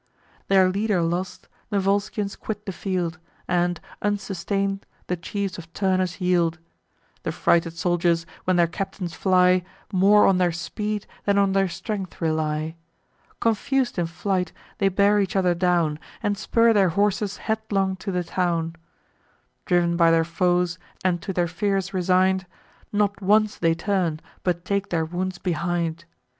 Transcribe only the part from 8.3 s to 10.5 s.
when their captains fly, More on